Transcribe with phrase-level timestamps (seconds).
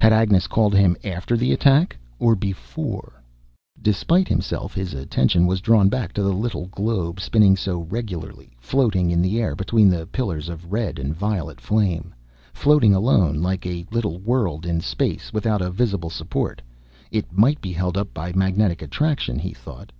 [0.00, 3.20] Had Agnes called him after the attack, or before?
[3.82, 9.10] Despite himself, his attention was drawn back to the little globe spinning so regularly, floating
[9.10, 12.14] in the air between the pillars of red and violet flame.
[12.52, 16.62] Floating alone, like a little world in space, without a visible support,
[17.10, 19.90] it might be held up by magnetic attraction, he thought.